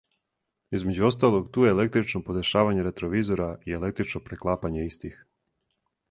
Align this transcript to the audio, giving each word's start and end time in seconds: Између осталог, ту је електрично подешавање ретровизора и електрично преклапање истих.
Између 0.91 1.01
осталог, 1.09 1.49
ту 1.57 1.65
је 1.65 1.73
електрично 1.73 2.21
подешавање 2.29 2.85
ретровизора 2.87 3.49
и 3.71 3.75
електрично 3.81 4.23
преклапање 4.31 4.87
истих. 4.93 5.21